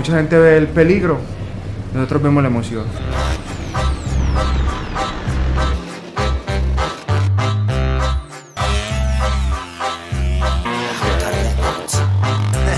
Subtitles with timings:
[0.00, 1.18] Mucha gente ve el peligro,
[1.92, 2.84] nosotros vemos la emoción.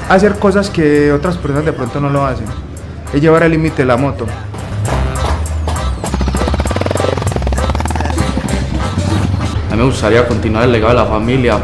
[0.09, 2.47] Hacer cosas que otras personas de pronto no lo hacen.
[3.15, 4.27] Es llevar al límite la moto.
[9.71, 11.61] A mí me gustaría continuar el legado de la familia.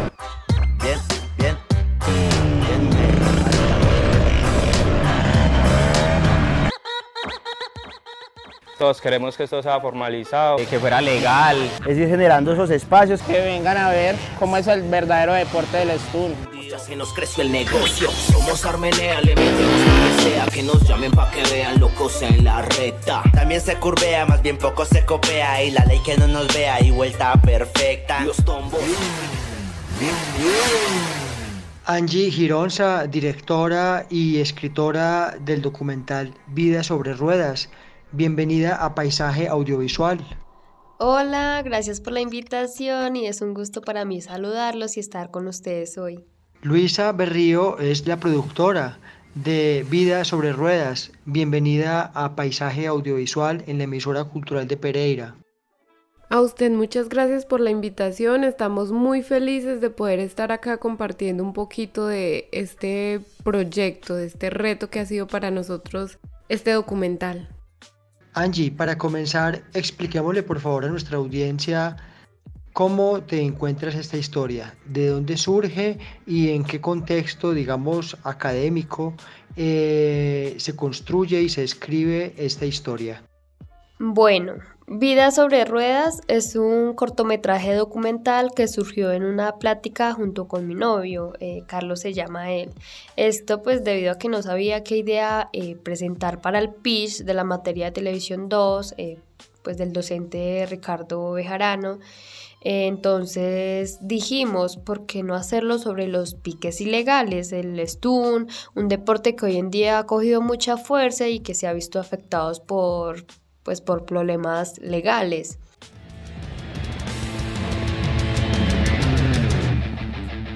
[8.79, 10.55] Todos queremos que esto sea formalizado.
[10.55, 11.57] Que fuera legal.
[11.85, 15.99] Es ir generando esos espacios que vengan a ver cómo es el verdadero deporte del
[15.99, 16.33] stun.
[16.69, 18.09] Ya se nos creció el negocio.
[18.09, 20.45] Somos Armenea, le metemos lo que sea.
[20.45, 23.21] Que nos llamen pa' que vean locos en la reta.
[23.33, 25.61] También se curvea, más bien poco se copia.
[25.61, 28.21] Y la ley que no nos vea y vuelta perfecta.
[28.23, 28.79] Los tombos.
[31.85, 37.67] Angie Gironza, directora y escritora del documental Vida sobre Ruedas.
[38.11, 40.19] Bienvenida a Paisaje Audiovisual.
[40.97, 45.47] Hola, gracias por la invitación y es un gusto para mí saludarlos y estar con
[45.47, 46.25] ustedes hoy.
[46.63, 48.97] Luisa Berrío es la productora
[49.35, 51.11] de Vida sobre Ruedas.
[51.25, 55.35] Bienvenida a Paisaje Audiovisual en la emisora cultural de Pereira.
[56.29, 58.43] A usted muchas gracias por la invitación.
[58.43, 64.49] Estamos muy felices de poder estar acá compartiendo un poquito de este proyecto, de este
[64.49, 66.17] reto que ha sido para nosotros
[66.49, 67.49] este documental.
[68.33, 71.97] Angie, para comenzar, expliquémosle por favor a nuestra audiencia
[72.73, 79.15] cómo te encuentras esta historia, de dónde surge y en qué contexto, digamos, académico
[79.55, 83.23] eh, se construye y se escribe esta historia.
[83.99, 84.53] Bueno,
[84.91, 90.73] Vida sobre Ruedas es un cortometraje documental que surgió en una plática junto con mi
[90.73, 92.71] novio, eh, Carlos se llama él.
[93.15, 97.35] Esto pues debido a que no sabía qué idea eh, presentar para el pitch de
[97.35, 99.19] la materia de televisión 2, eh,
[99.61, 101.99] pues del docente Ricardo Bejarano.
[102.61, 109.45] Entonces dijimos, ¿por qué no hacerlo sobre los piques ilegales, el stun, un deporte que
[109.45, 113.27] hoy en día ha cogido mucha fuerza y que se ha visto afectados por
[113.63, 115.59] pues por problemas legales.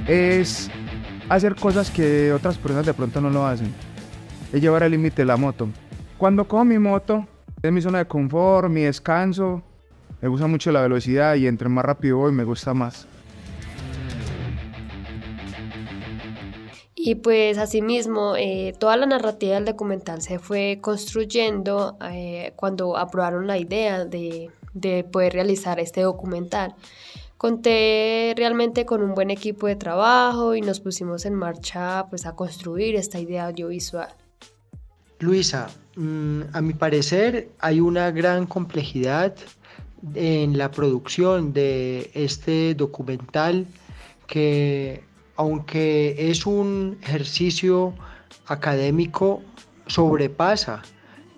[0.08, 0.70] Es
[1.30, 3.74] hacer cosas que otras personas de pronto no lo hacen.
[4.52, 5.70] Es llevar al límite la moto.
[6.18, 7.28] Cuando cojo mi moto,
[7.62, 9.64] es mi zona de confort, mi descanso.
[10.22, 13.08] Me gusta mucho la velocidad y entre más rápido voy me gusta más.
[17.06, 23.46] Y pues asimismo, eh, toda la narrativa del documental se fue construyendo eh, cuando aprobaron
[23.46, 26.76] la idea de, de, poder realizar este documental.
[27.36, 32.38] Conté realmente con un buen equipo de trabajo y nos pusimos en marcha pues, a
[32.38, 34.08] construir esta idea audiovisual.
[35.20, 39.36] Luisa, mmm, a mi parecer hay una gran complejidad
[40.16, 43.68] en la producción de este documental
[44.26, 45.04] que
[45.36, 47.94] aunque es un ejercicio
[48.48, 49.42] académico,
[49.88, 50.82] sobrepasa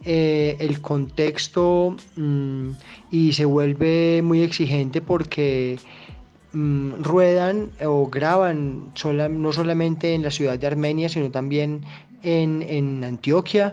[0.03, 2.71] eh, el contexto mmm,
[3.11, 5.79] y se vuelve muy exigente porque
[6.53, 8.91] mmm, ruedan o graban
[9.31, 11.81] no solamente en la ciudad de Armenia, sino también
[12.21, 13.71] en, en Antioquia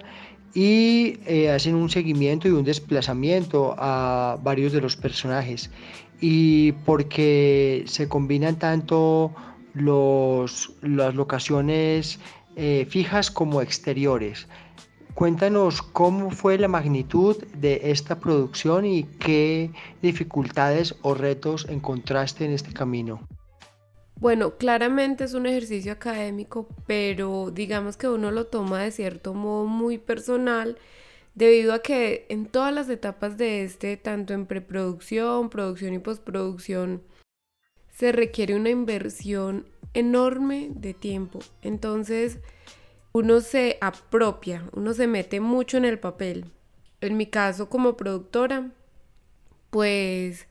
[0.55, 5.71] y eh, hacen un seguimiento y un desplazamiento a varios de los personajes.
[6.21, 9.33] Y porque se combinan tanto
[9.75, 12.19] los, las locaciones
[12.57, 14.47] eh, fijas como exteriores.
[15.15, 19.71] Cuéntanos cómo fue la magnitud de esta producción y qué
[20.01, 23.21] dificultades o retos encontraste en este camino.
[24.23, 29.67] Bueno, claramente es un ejercicio académico, pero digamos que uno lo toma de cierto modo
[29.67, 30.79] muy personal,
[31.35, 37.03] debido a que en todas las etapas de este, tanto en preproducción, producción y postproducción,
[37.93, 41.39] se requiere una inversión enorme de tiempo.
[41.63, 42.39] Entonces,
[43.13, 46.47] uno se apropia, uno se mete mucho en el papel.
[47.01, 48.71] En mi caso como productora,
[49.71, 50.47] pues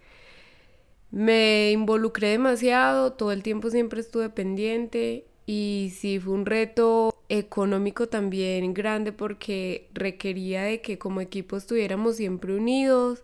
[1.09, 8.07] me involucré demasiado, todo el tiempo siempre estuve pendiente y sí fue un reto económico
[8.07, 13.23] también grande porque requería de que como equipo estuviéramos siempre unidos,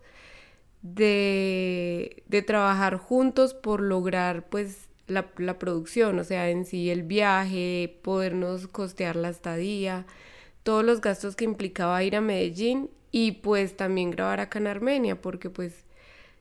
[0.94, 7.04] de, de trabajar juntos por lograr pues la, la, producción, o sea, en sí el
[7.04, 10.06] viaje, podernos costear la estadía,
[10.64, 15.22] todos los gastos que implicaba ir a Medellín y pues también grabar acá en Armenia
[15.22, 15.86] porque pues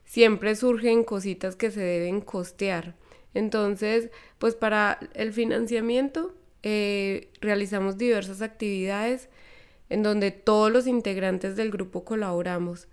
[0.05, 2.95] siempre surgen cositas que se deben costear.
[3.33, 4.09] Entonces,
[4.39, 6.33] pues para el financiamiento
[6.63, 9.29] eh, realizamos diversas actividades
[9.89, 12.87] en donde todos los integrantes del grupo colaboramos.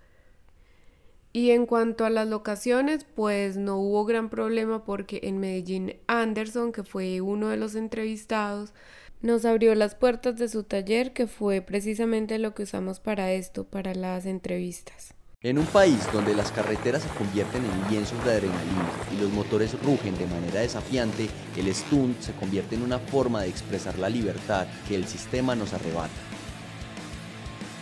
[1.37, 6.71] Y en cuanto a las locaciones, pues no hubo gran problema porque en Medellín Anderson,
[6.71, 8.73] que fue uno de los entrevistados,
[9.21, 13.65] nos abrió las puertas de su taller, que fue precisamente lo que usamos para esto,
[13.65, 15.13] para las entrevistas.
[15.43, 19.77] En un país donde las carreteras se convierten en lienzos de adrenalina y los motores
[19.83, 24.69] rugen de manera desafiante, el stunt se convierte en una forma de expresar la libertad
[24.87, 26.34] que el sistema nos arrebata.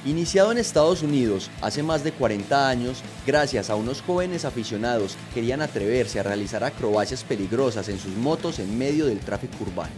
[0.04, 5.34] Iniciado en Estados Unidos hace más de 40 años, gracias a unos jóvenes aficionados que
[5.36, 9.92] querían atreverse a realizar acrobacias peligrosas en sus motos en medio del tráfico urbano.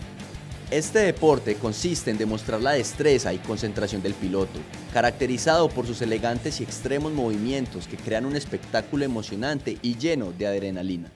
[0.70, 4.58] Este deporte consiste en demostrar la destreza y concentración del piloto,
[4.92, 10.46] caracterizado por sus elegantes y extremos movimientos que crean un espectáculo emocionante y lleno de
[10.46, 11.10] adrenalina.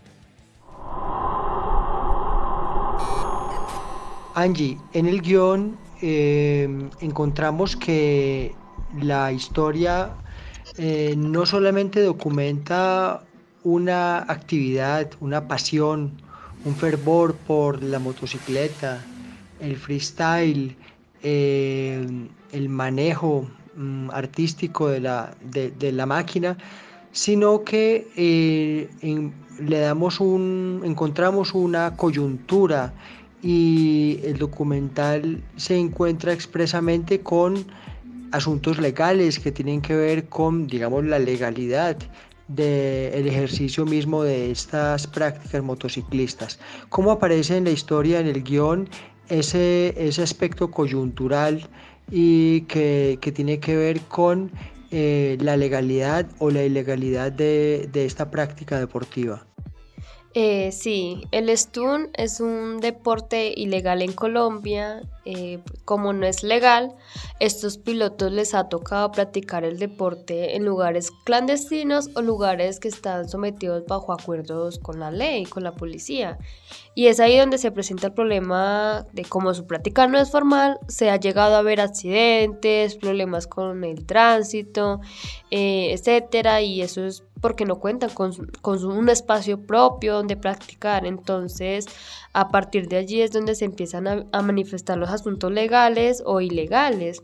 [4.34, 6.68] Angie, en el guion eh,
[7.00, 8.54] encontramos que
[9.00, 10.10] la historia
[10.76, 13.22] eh, no solamente documenta
[13.64, 16.12] una actividad, una pasión,
[16.64, 19.04] un fervor por la motocicleta,
[19.60, 20.76] el freestyle,
[21.22, 22.06] eh,
[22.52, 26.56] el manejo mm, artístico de la, de, la, máquina,
[27.12, 28.88] sino que eh,
[29.60, 32.92] le damos un, encontramos una coyuntura
[33.42, 37.66] y el documental se encuentra expresamente con
[38.32, 41.96] asuntos legales que tienen que ver con, digamos, la legalidad
[42.48, 46.58] del ejercicio mismo de estas prácticas motociclistas.
[46.88, 48.88] ¿Cómo aparece en la historia, en el guion,
[49.28, 51.68] ese, ese aspecto coyuntural
[52.10, 54.50] y que, tiene que ver con
[54.90, 59.46] eh, la legalidad o la ilegalidad de, de esta práctica deportiva.
[60.34, 65.02] Eh, sí, el stun es un deporte ilegal en Colombia.
[65.30, 66.96] Eh, como no es legal,
[67.38, 73.28] estos pilotos les ha tocado practicar el deporte en lugares clandestinos o lugares que están
[73.28, 76.38] sometidos bajo acuerdos con la ley, con la policía.
[76.94, 80.78] Y es ahí donde se presenta el problema de cómo su práctica no es formal,
[80.88, 85.02] se ha llegado a ver accidentes, problemas con el tránsito,
[85.50, 88.32] eh, etcétera, y eso es porque no cuentan con,
[88.84, 91.06] un espacio propio donde practicar.
[91.06, 91.86] Entonces,
[92.38, 97.20] a partir de allí es donde se empiezan a, manifestar los asuntos legales o ilegales.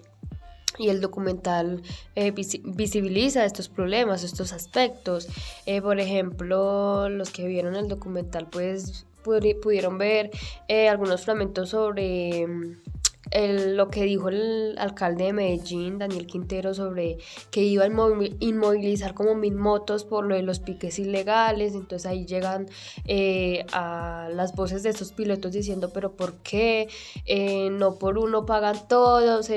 [0.77, 1.83] Y el documental
[2.17, 5.29] eh, visibiliza estos problemas, estos aspectos.
[5.67, 10.33] Eh, por ejemplo, los que vieron el documental, pues pudieron ver
[10.67, 12.49] eh, algunos fragmentos sobre
[13.31, 17.19] lo que dijo el alcalde de Medellín, Daniel Quintero, sobre
[17.51, 21.75] que iba a inmovilizar como mil motos por lo de los piques ilegales.
[21.75, 22.67] Entonces ahí llegan
[23.07, 26.89] eh, a las voces de estos pilotos diciendo, pero ¿por qué?
[27.25, 29.51] Eh, no por uno pagan todos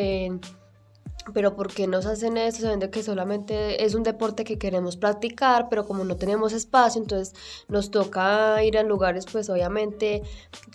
[1.34, 2.62] pero ¿por qué nos hacen eso?
[2.62, 7.34] Sabiendo que solamente es un deporte que queremos practicar, pero como no tenemos espacio, entonces
[7.68, 10.22] nos toca ir a lugares, pues obviamente,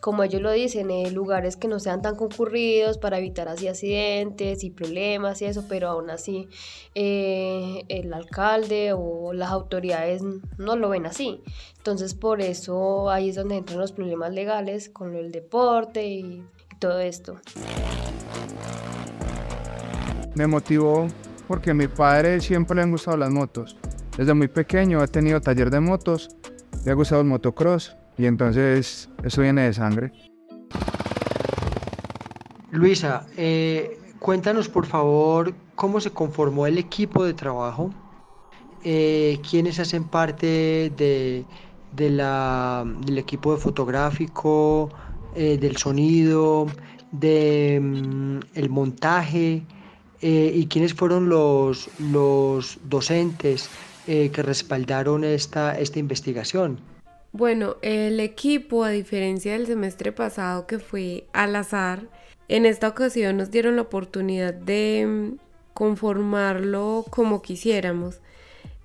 [0.01, 4.65] como ellos lo dicen, eh, lugares que no sean tan concurridos para evitar así accidentes
[4.65, 6.49] y problemas y eso, pero aún así
[6.95, 10.23] eh, el alcalde o las autoridades
[10.59, 11.43] no lo ven así.
[11.79, 16.45] Entonces por eso ahí es donde entran los problemas legales con el deporte y
[16.79, 17.39] todo esto
[20.35, 21.09] me motivó
[21.47, 23.77] porque a mi padre siempre le han gustado las motos.
[24.17, 26.37] Desde muy pequeño ha tenido taller de motos,
[26.85, 30.13] le ha gustado el motocross y entonces eso viene de sangre.
[32.71, 37.93] Luisa, eh, cuéntanos por favor cómo se conformó el equipo de trabajo,
[38.85, 41.45] eh, quiénes hacen parte de,
[41.93, 44.91] del equipo de fotográfico,
[45.35, 46.67] eh, del sonido,
[47.11, 49.65] del mm, montaje
[50.23, 53.69] eh, y quiénes fueron los, los docentes
[54.07, 56.79] eh, que respaldaron esta, esta investigación.
[57.33, 62.03] Bueno, el equipo, a diferencia del semestre pasado que fue al azar,
[62.49, 65.39] en esta ocasión nos dieron la oportunidad de mm,
[65.75, 68.21] conformarlo como quisiéramos.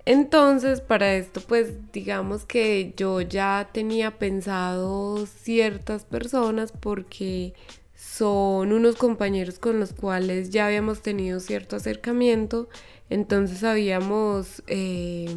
[0.06, 7.53] Entonces, para esto, pues digamos que yo ya tenía pensado ciertas personas porque
[7.98, 12.70] son unos compañeros con los cuales ya habíamos tenido cierto acercamiento,
[13.10, 15.36] entonces sabíamos eh,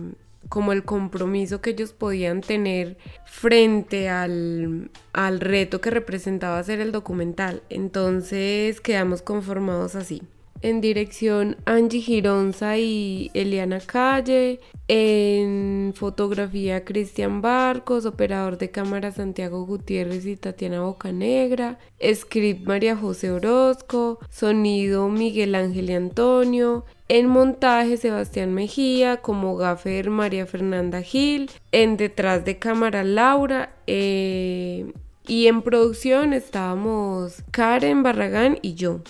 [0.50, 6.92] como el compromiso que ellos podían tener frente al, al reto que representaba hacer el
[6.92, 7.62] documental.
[7.70, 10.22] Entonces quedamos conformados así
[10.62, 19.64] en dirección Angie Gironza y Eliana Calle, en fotografía Cristian Barcos, operador de cámara Santiago
[19.64, 21.78] Gutiérrez y Tatiana Bocanegra,
[22.14, 30.10] script María José Orozco, sonido Miguel Ángel y Antonio, en montaje Sebastián Mejía, como gaffer
[30.10, 34.92] María Fernanda Gil, en detrás de cámara Laura, eh,
[35.26, 39.00] y en producción estábamos Karen Barragán y yo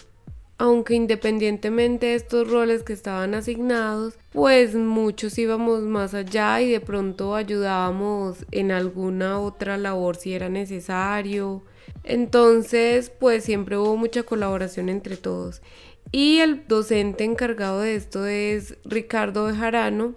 [0.61, 6.81] aunque independientemente de estos roles que estaban asignados, pues muchos íbamos más allá y de
[6.81, 11.63] pronto ayudábamos en alguna otra labor si era necesario.
[12.05, 15.63] Entonces, pues siempre hubo mucha colaboración entre todos.
[16.13, 20.13] Y el docente encargado de esto es Ricardo Bejarano,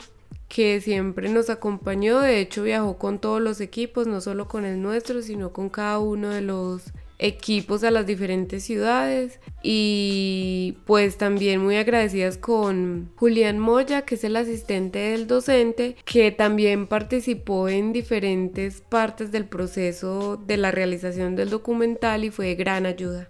[0.50, 4.82] que siempre nos acompañó, de hecho viajó con todos los equipos, no solo con el
[4.82, 6.92] nuestro, sino con cada uno de los
[7.24, 14.26] equipos a las diferentes ciudades y pues también muy agradecidas con Julián Moya que es
[14.26, 21.38] el asistente del docente que también participó en diferentes partes del proceso de la realización
[21.38, 23.30] del documental y fue de gran ayuda.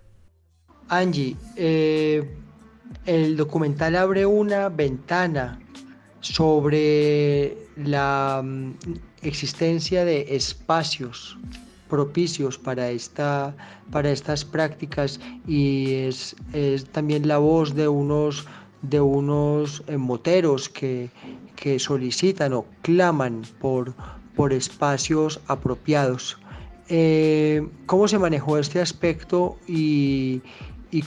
[0.89, 2.27] Angie, eh,
[3.05, 5.59] el documental abre una ventana
[6.19, 8.71] sobre la mm,
[9.21, 11.37] existencia de espacios
[11.93, 13.55] propicios para, esta,
[13.91, 16.35] para estas prácticas y es,
[16.91, 18.47] también la voz de unos,
[18.81, 21.11] de unos eh, moteros que,
[21.77, 23.93] solicitan o claman por,
[24.35, 26.37] por espacios apropiados.
[26.89, 30.41] Eh, ¿Cómo se manejó este aspecto y,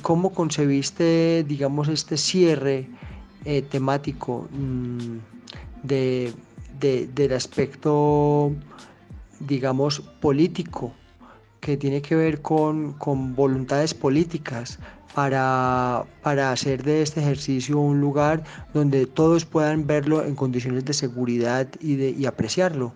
[0.02, 2.86] cómo concebiste, digamos, este cierre
[3.44, 5.18] eh, temático mm,
[5.82, 8.52] del aspecto
[9.40, 10.92] digamos, político,
[11.60, 12.96] que tiene que ver con,
[13.34, 14.78] voluntades políticas
[15.14, 20.92] para, para, hacer de este ejercicio un lugar donde todos puedan verlo en condiciones de
[20.92, 22.92] seguridad y, de, y apreciarlo.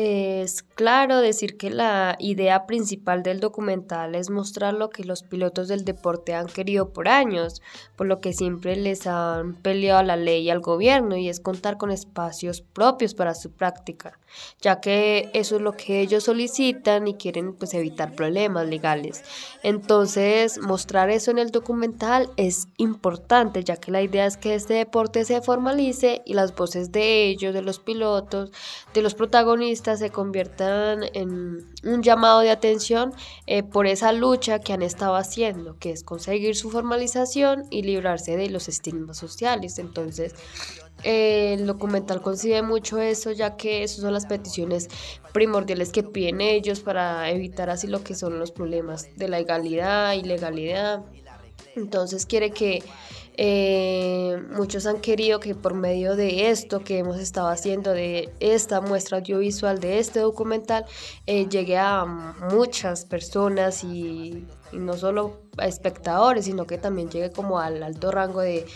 [0.00, 5.66] Es claro decir que la idea principal del documental es mostrar lo que los pilotos
[5.66, 7.62] del deporte han querido por años,
[7.96, 11.40] por lo que siempre les han peleado a la ley y al gobierno, y es
[11.40, 14.20] contar con espacios propios para su práctica,
[14.60, 19.24] ya que eso es lo que ellos solicitan y quieren pues evitar problemas legales.
[19.62, 24.74] Entonces, mostrar eso en el documental es importante, ya que la idea es que este
[24.74, 28.50] deporte se formalice y las voces de ellos, de los pilotos,
[28.94, 33.12] de los protagonistas, se conviertan en un llamado de atención
[33.46, 38.36] eh, por esa lucha que han estado haciendo, que es conseguir su formalización y librarse
[38.36, 39.78] de los estigmas sociales.
[39.78, 40.34] Entonces,
[41.04, 44.88] el documental consigue mucho eso, ya que esas son las peticiones
[45.32, 50.14] primordiales que piden ellos para evitar así lo que son los problemas de la legalidad,
[50.14, 51.04] ilegalidad.
[51.76, 52.82] Entonces quiere que
[53.40, 58.80] eh, muchos han querido que por medio de esto que hemos estado haciendo, de esta
[58.80, 60.84] muestra audiovisual, de este documental,
[61.26, 62.04] eh, llegue a
[62.50, 68.40] muchas personas y, no solo a espectadores, sino que también llegue como al alto rango
[68.40, 68.66] de,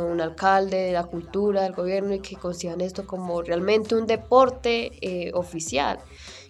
[0.00, 4.92] un alcalde, de la cultura, del gobierno y que consigan esto como realmente un deporte
[5.00, 5.98] eh, oficial.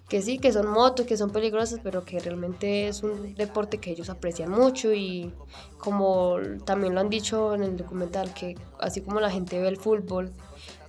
[0.09, 3.91] Que sí, que son motos, que son peligrosas, pero que realmente es un deporte que
[3.91, 5.33] ellos aprecian mucho y
[5.79, 9.79] como también lo han dicho en el documental, que así como la gente ve el
[9.79, 10.33] fútbol,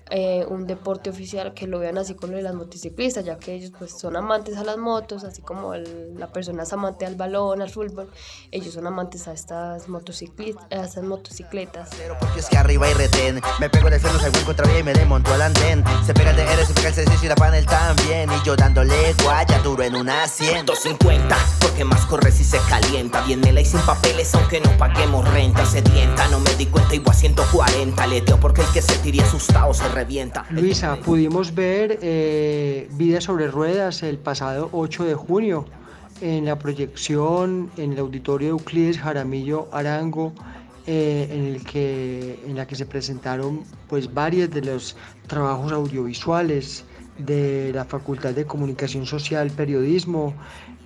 [0.09, 3.91] eh, un deporte oficial que lo vean así como las motociclistas, ya que ellos pues
[3.97, 8.09] son amantes a las motos, así como la persona es amante al balón, al fútbol,
[8.51, 10.65] ellos son amantes a estas motocicletas.
[10.71, 11.89] A estas motocicletas.
[12.19, 14.93] Porque es que arriba hay retén, me pego de freno, salgo en contravía y me
[14.93, 15.83] desmonto al andén.
[16.05, 18.29] Se pega el de se pega el C6 y la panel también.
[18.31, 23.21] Y yo dándole guaya duro en una 150, porque más corre si se calienta.
[23.21, 25.65] Viene la y sin papeles, aunque no paguemos renta.
[25.65, 28.07] Se dienta, no me di cuenta, igual a 140.
[28.07, 29.87] Leteo porque el que se tire asustado se
[30.49, 35.65] Luisa, pudimos ver eh, Vida sobre Ruedas el pasado 8 de junio
[36.21, 40.33] en la proyección en el auditorio de Euclides Jaramillo Arango.
[40.85, 44.97] Eh, en, el que, en la que se presentaron pues varios de los
[45.27, 46.83] trabajos audiovisuales
[47.17, 50.33] de la Facultad de Comunicación Social Periodismo,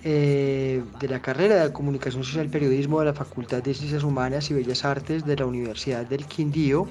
[0.04, 4.54] eh, de la carrera de Comunicación Social Periodismo de la Facultad de Ciencias Humanas y
[4.54, 6.86] Bellas Artes de la Universidad del Quindío.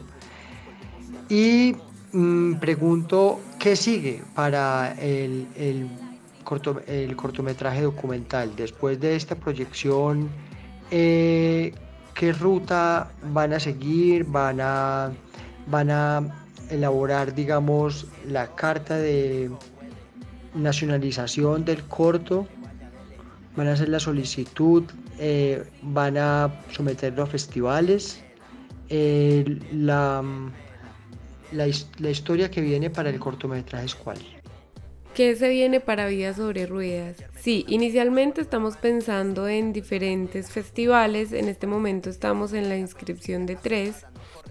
[1.29, 1.77] Y
[2.11, 5.89] mm, pregunto, ¿qué sigue para el, el,
[6.87, 8.55] el, cortometraje documental?
[8.55, 10.29] Después de esta proyección,
[10.91, 11.73] eh,
[12.13, 14.25] ¿qué ruta van a seguir?
[14.25, 15.11] ¿Van a,
[15.67, 19.51] van a elaborar, digamos, la carta de
[20.53, 22.47] nacionalización del corto,
[23.55, 24.83] van a hacer la solicitud,
[25.19, 28.23] eh, van a someterlo a festivales.
[28.89, 30.23] Eh, la,
[31.51, 31.67] la,
[31.99, 34.17] la, historia que viene para el cortometraje es cuál.
[35.13, 37.17] ¿Qué se viene para Vida sobre Ruedas?
[37.39, 43.55] Sí, inicialmente estamos pensando en diferentes festivales, en este momento estamos en la inscripción de
[43.55, 44.05] tres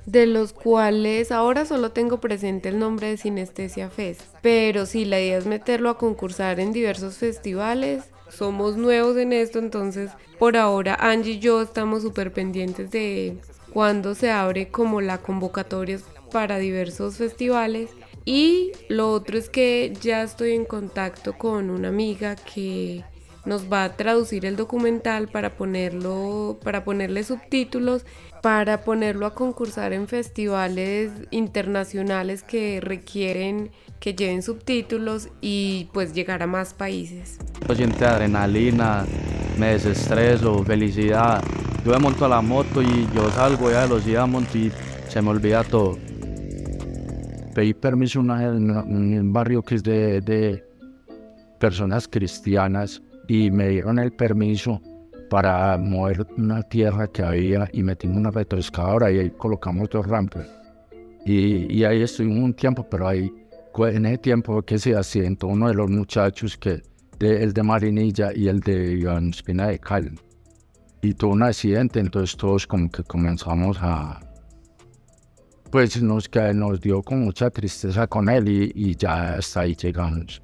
[0.07, 4.23] de los cuales ahora solo tengo presente el nombre de Sinestesia Fest.
[4.41, 8.05] Pero sí, la idea es meterlo a concursar en diversos festivales.
[8.31, 13.39] Somos nuevos en esto, entonces por ahora Angie y yo estamos súper pendientes de
[13.73, 15.99] cuando se abre como la convocatoria
[16.31, 17.91] para diversos festivales.
[18.25, 23.05] Y lo otro es que ya estoy en contacto con una amiga que
[23.47, 28.05] nos va a traducir el documental para ponerlo, para ponerle subtítulos,
[28.43, 36.43] para ponerlo a concursar en festivales internacionales que requieren que lleven subtítulos y pues llegar
[36.43, 37.39] a más países.
[37.75, 39.07] Siente adrenalina,
[39.59, 41.43] me desestreso, felicidad.
[41.85, 44.71] Yo me monto a la moto y yo salgo a velocidad, monto y
[45.09, 45.97] se me olvida todo.
[47.57, 50.63] Pedí permiso en un barrio que es de, de
[51.59, 54.79] personas cristianas y me dieron el permiso
[55.31, 60.47] para mover una tierra que había y metimos una retroexcavadora y ahí colocamos dos rampas.
[61.25, 63.33] Y, y ahí estuvimos un tiempo, pero ahí
[63.79, 66.83] en ese tiempo que se asientó uno de los muchachos que
[67.19, 70.13] de, el de Marinilla y el de Iván Espina de Cal.
[71.01, 74.26] Y tuvo un accidente, entonces todos como que comenzamos a...
[75.77, 79.75] Pues nos, que nos dio con mucha tristeza con él y, y ya hasta ahí
[79.75, 80.41] llegamos.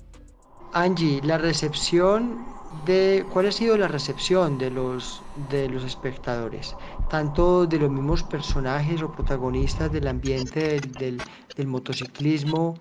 [0.75, 2.45] Angie, la recepción
[2.85, 6.77] de cuál ha sido la recepción de los, de los espectadores,
[7.09, 11.23] tanto de los mismos personajes o protagonistas del ambiente del,
[11.57, 12.75] del, motociclismo,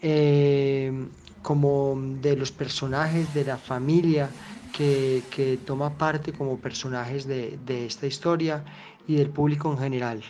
[0.00, 1.06] eh,
[1.40, 4.28] como de los personajes de la familia
[4.76, 8.64] que, que toma parte como personajes de, de esta historia
[9.06, 10.24] y del público en general.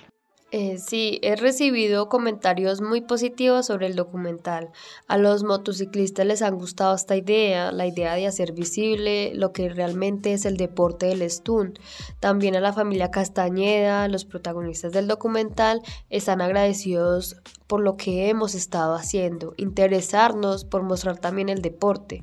[0.54, 4.68] Eh, sí, he recibido comentarios muy positivos sobre el documental.
[5.08, 9.70] A los motociclistas les han gustado esta idea, la idea de hacer visible lo que
[9.70, 11.72] realmente es el deporte del stun.
[12.20, 17.36] También a la familia Castañeda, los protagonistas del documental, están agradecidos
[17.72, 22.22] por lo que hemos estado haciendo, interesarnos por mostrar también el deporte.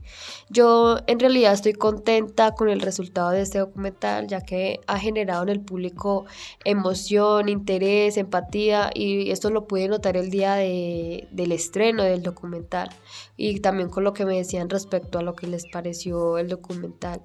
[0.51, 5.41] Yo en realidad estoy contenta con el resultado de este documental, ya que ha generado
[5.41, 6.27] en el público
[6.65, 12.91] emoción, interés, empatía y esto lo pude notar el día del estreno del documental
[13.35, 17.23] y también con lo que me decían respecto a lo que les pareció el documental.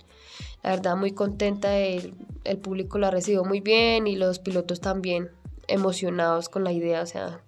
[0.63, 4.81] La verdad muy contenta, el, el público lo ha recibido muy bien y los pilotos
[4.81, 5.29] también
[5.69, 7.41] emocionados con la idea, o sea,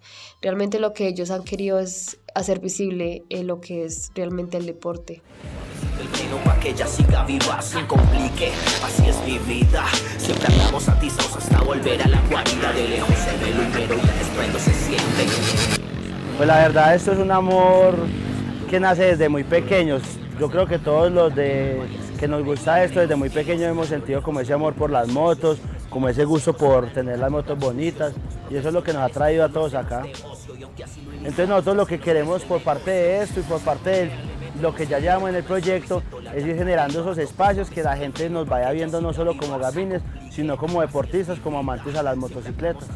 [0.42, 4.66] realmente lo que ellos han querido es hacer visible eh, lo que es realmente el
[4.66, 5.22] deporte.
[6.00, 8.52] El freno pa' que ella siga viva sin complique,
[8.85, 9.85] así es mi vida.
[10.18, 12.72] Siempre andamos satisfechos hasta volver a la guarida.
[12.72, 15.26] De lejos se ve el humero y el estruendo se siente.
[16.37, 17.94] Pues la verdad, esto es un amor
[18.68, 20.02] que nace desde muy pequeños.
[20.38, 21.81] Yo creo que todos los de
[22.18, 25.59] que nos gusta esto desde muy pequeños hemos sentido como ese amor por las motos,
[25.90, 28.12] como ese gusto por tener las motos bonitas
[28.51, 30.05] y eso es lo que nos ha traído a todos acá.
[31.18, 34.11] Entonces nosotros lo que queremos por parte de esto y por parte de
[34.61, 36.03] lo que ya llevamos en el proyecto
[36.35, 40.03] es ir generando esos espacios que la gente nos vaya viendo no solo como gabines,
[40.31, 42.88] sino como deportistas, como amantes a las motocicletas.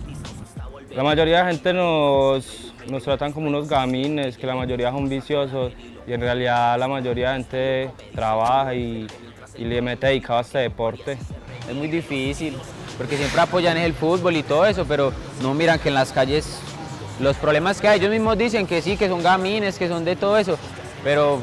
[0.94, 5.08] La mayoría de la gente nos, nos tratan como unos gamines, que la mayoría son
[5.08, 5.72] viciosos
[6.06, 9.06] y en realidad la mayoría de gente trabaja y,
[9.56, 11.18] y le mete dedicado a este deporte.
[11.68, 12.56] Es muy difícil,
[13.00, 15.10] porque siempre apoyan el fútbol y todo eso, pero
[15.40, 16.60] no miran que en las calles
[17.18, 20.16] los problemas que hay, ellos mismos dicen que sí, que son gamines, que son de
[20.16, 20.58] todo eso,
[21.02, 21.40] pero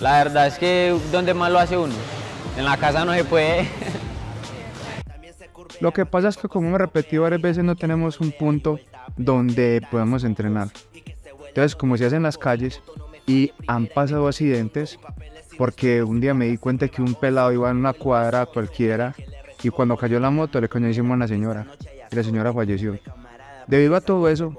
[0.00, 1.94] la verdad es que ¿dónde más lo hace uno?
[2.58, 3.68] En la casa no se puede.
[5.80, 8.80] Lo que pasa es que como hemos repetido varias veces no tenemos un punto
[9.16, 10.70] donde podamos entrenar.
[11.46, 12.82] Entonces, como se hace en las calles
[13.24, 14.98] y han pasado accidentes,
[15.58, 19.14] porque un día me di cuenta que un pelado iba en una cuadra cualquiera
[19.62, 21.66] y cuando cayó la moto le coñó encima a una señora
[22.10, 22.98] y la señora falleció.
[23.66, 24.54] Debido a todo eso,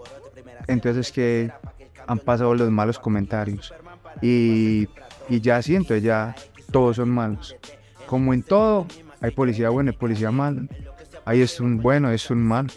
[0.67, 1.51] entonces es que
[2.05, 3.73] han pasado los malos comentarios
[4.21, 4.87] y,
[5.29, 6.35] y ya sí, entonces ya
[6.71, 7.55] todos son malos.
[8.05, 8.87] Como en todo,
[9.21, 10.61] hay policía buena y policía mala.
[11.25, 12.71] Ahí es un bueno, es un mal.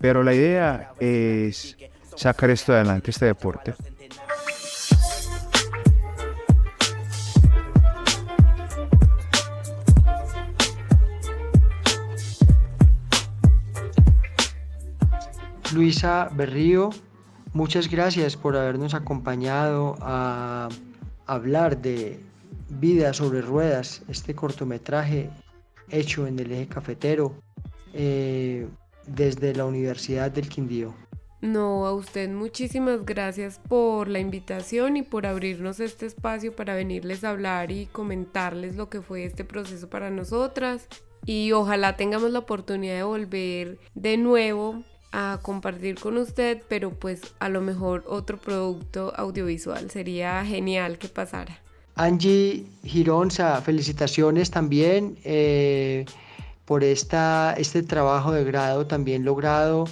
[0.00, 1.76] Pero la idea es
[2.14, 3.74] sacar esto adelante, este deporte.
[15.74, 16.90] Luisa Berrío,
[17.52, 20.68] muchas gracias por habernos acompañado a
[21.26, 22.20] hablar de
[22.68, 25.30] Vida sobre Ruedas, este cortometraje
[25.90, 27.34] hecho en el eje cafetero
[27.92, 28.68] eh,
[29.08, 30.94] desde la Universidad del Quindío.
[31.40, 37.24] No, a usted muchísimas gracias por la invitación y por abrirnos este espacio para venirles
[37.24, 40.86] a hablar y comentarles lo que fue este proceso para nosotras.
[41.26, 44.84] Y ojalá tengamos la oportunidad de volver de nuevo
[45.16, 49.88] a compartir con usted, pero pues a lo mejor otro producto audiovisual.
[49.88, 51.60] Sería genial que pasara.
[51.94, 56.04] Angie Gironza, felicitaciones también eh,
[56.64, 59.84] por esta, este trabajo de grado también logrado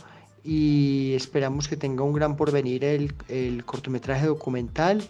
[0.43, 5.03] y esperamos que tenga un gran porvenir el, el cortometraje documental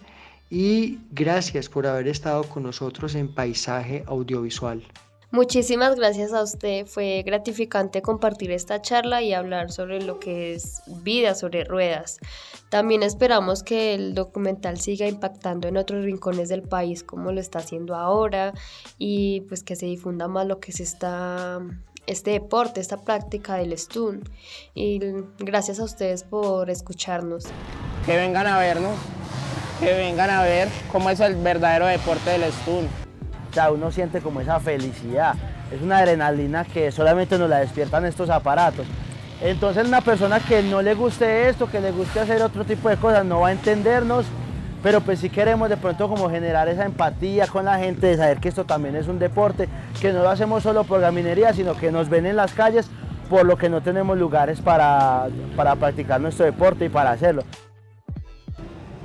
[0.51, 4.83] y gracias por haber estado con nosotros en Paisaje Audiovisual.
[5.33, 6.85] Muchísimas gracias a usted.
[6.85, 12.19] Fue gratificante compartir esta charla y hablar sobre lo que es vida sobre ruedas.
[12.69, 17.57] También esperamos que el documental siga impactando en otros rincones del país como lo está
[17.57, 18.53] haciendo ahora
[18.99, 21.61] y pues que se difunda más lo que es esta,
[22.05, 24.21] este deporte, esta práctica del stun.
[24.75, 24.99] Y
[25.39, 27.45] gracias a ustedes por escucharnos.
[28.05, 28.95] Que vengan a vernos,
[29.79, 33.02] que vengan a ver cómo es el verdadero deporte del stun
[33.53, 35.35] o sea, uno siente como esa felicidad.
[35.71, 38.87] Es una adrenalina que solamente nos la despiertan estos aparatos.
[39.43, 42.97] Entonces una persona que no le guste esto, que le guste hacer otro tipo de
[42.97, 44.25] cosas, no va a entendernos,
[44.81, 48.39] pero pues sí queremos de pronto como generar esa empatía con la gente, de saber
[48.39, 49.69] que esto también es un deporte,
[50.01, 52.89] que no lo hacemos solo por gaminería, sino que nos ven en las calles
[53.29, 57.43] por lo que no tenemos lugares para, para practicar nuestro deporte y para hacerlo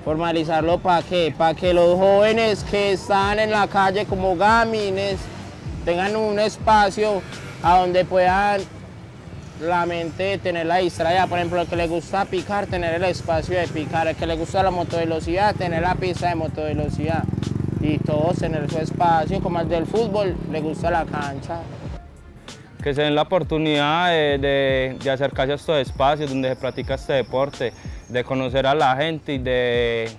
[0.09, 5.19] formalizarlo para que, para que los jóvenes que están en la calle como gamines
[5.85, 7.21] tengan un espacio
[7.63, 8.63] a donde puedan
[9.61, 11.27] la mente tener la distraída.
[11.27, 14.09] Por ejemplo, el que le gusta picar, tener el espacio de picar.
[14.09, 17.25] El que le gusta la motovelocidad, tener la pista de motovelocidad.
[17.83, 21.61] Y todos tener su espacio, como el del fútbol, le gusta la cancha.
[22.83, 27.13] Que se den la oportunidad de, de acercarse a estos espacios donde se practica este
[27.13, 27.75] deporte
[28.09, 30.11] de conocer a la gente y de,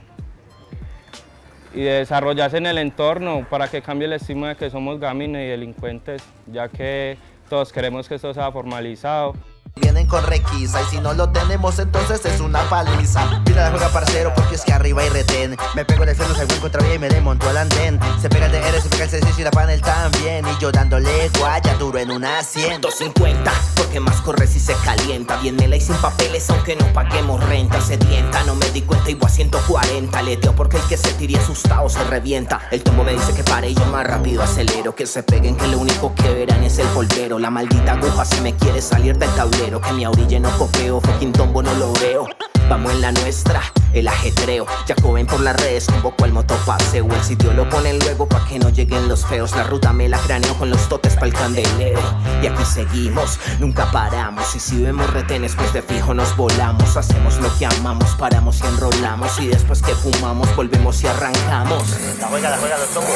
[1.73, 5.45] y de desarrollarse en el entorno para que cambie el estigma de que somos gamines
[5.45, 7.17] y delincuentes, ya que
[7.49, 9.33] todos queremos que esto sea formalizado.
[9.75, 13.41] Vienen con requisa y si no lo tenemos entonces es una paliza.
[13.45, 15.55] Mira la juega parcero porque es que arriba hay retén.
[15.75, 17.99] Me pego en el freno, salgo en contravía y me desmonto el andén.
[18.21, 20.45] Se pega el DR, se pega el C6 y la panel también.
[20.47, 25.37] Y yo dándole guaya duro en una 150 Porque más corre si se calienta.
[25.37, 27.79] Viene y sin papeles aunque no paguemos renta.
[27.79, 31.37] Sedienta, no me di cuenta y voy a 140 Leteo porque el que se tire
[31.37, 32.59] asustado se revienta.
[32.71, 34.95] El tombo me dice que pare y yo más rápido acelero.
[34.95, 37.39] Que se peguen que lo único que verán es el polvero.
[37.39, 41.33] La maldita aguja se me quiere salir del tablero que mi orilla no copeo, fucking
[41.33, 42.25] tombo no lo veo.
[42.69, 43.61] Vamos en la nuestra,
[43.93, 44.65] el ajetreo.
[44.87, 47.05] Ya comen por las redes, convoco al motopaseo.
[47.05, 49.55] El sitio lo ponen luego pa' que no lleguen los feos.
[49.55, 51.99] La ruta me la craneo con los totes pa'l candelero.
[52.41, 54.55] Y aquí seguimos, nunca paramos.
[54.55, 56.95] Y si vemos retenes, pues de fijo nos volamos.
[56.95, 59.39] Hacemos lo que amamos, paramos y enrolamos.
[59.39, 61.83] Y después que fumamos, volvemos y arrancamos.
[62.19, 63.11] La juega, la juega, los tombos.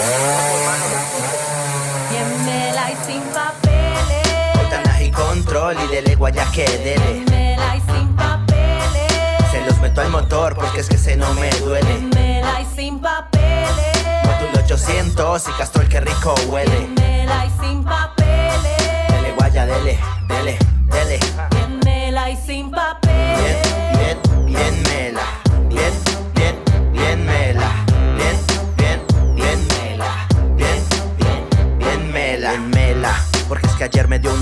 [2.12, 4.23] Bienvela y sin papeles
[5.44, 7.26] control y dele guaya que dele.
[7.86, 9.52] sin papeles.
[9.52, 12.10] Se los meto al motor porque es que se no me duele.
[12.62, 13.70] y sin papeles.
[14.24, 16.90] Módulo 800 y Castrol que rico huele.
[16.96, 18.78] y sin papeles.
[19.10, 21.20] Dele guaya, dele, dele, dele.
[22.32, 23.58] Y sin papeles.
[23.98, 24.46] Bien, bien.
[24.46, 24.84] Bien,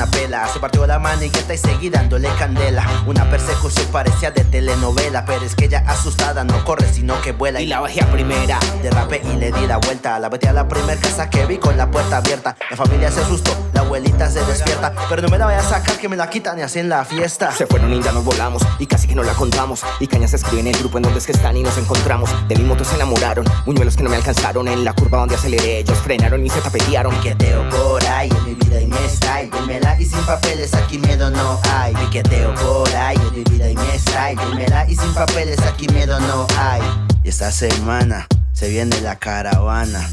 [0.02, 2.86] Se partió la manigueta y seguí dándole candela.
[3.06, 7.62] Una persecución parecía de telenovela, pero es que ella asustada no corre sino que vuela.
[7.62, 10.18] Y la bajé a primera, derrapé y le di la vuelta.
[10.20, 12.58] La metí a la primer casa que vi con la puerta abierta.
[12.72, 14.92] La familia se asustó, la abuelita se despierta.
[15.08, 17.52] Pero no me la voy a sacar que me la quitan y hacen la fiesta.
[17.52, 19.82] Se fueron y ya nos volamos y casi que no la contamos.
[20.00, 22.30] Y cañas escribe en el grupo en donde es que están y nos encontramos.
[22.48, 24.68] De mi moto se enamoraron, muñuelos que no me alcanzaron.
[24.68, 27.14] En la curva donde aceleré, ellos frenaron y se tapetearon.
[27.18, 29.52] Piqueteo por ahí en mi vida y mi style.
[30.00, 31.94] Y sin papeles aquí miedo no hay.
[31.94, 34.40] Piqueteo por ahí en mi vida y mi style.
[34.88, 36.82] Y sin papeles aquí miedo no hay.
[37.24, 40.08] Y esta semana se viene la caravana.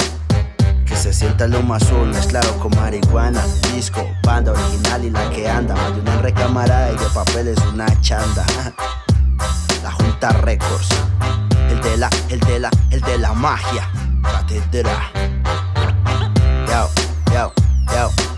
[0.85, 3.45] Que se sienta el humo azul mezclado con marihuana.
[3.75, 5.75] Disco, banda original y la que anda.
[5.75, 8.45] Más de una recamarada y de papeles una chanda.
[9.83, 10.89] La Junta Records.
[11.71, 13.89] El de la, el de la, el de la magia.
[14.23, 14.97] Catedral.
[16.67, 16.91] Yo,
[17.33, 17.53] yo,
[17.95, 18.38] yo.